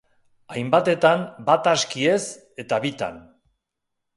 [0.53, 2.25] Hainbatetan, bat aski ez,
[2.65, 3.21] eta bitan.